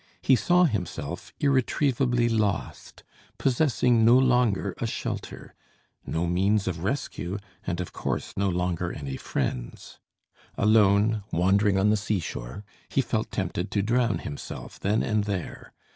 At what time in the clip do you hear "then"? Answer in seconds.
14.79-15.03